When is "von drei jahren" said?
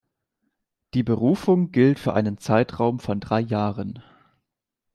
2.99-4.01